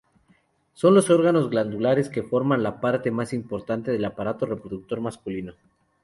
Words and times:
Son 0.73 0.95
los 0.95 1.11
órganos 1.11 1.51
glandulares 1.51 2.09
que 2.09 2.23
forman 2.23 2.63
la 2.63 2.81
parte 2.81 3.11
más 3.11 3.33
importante 3.33 3.91
del 3.91 4.03
aparato 4.05 4.47
reproductor 4.47 4.99
masculino. 4.99 5.53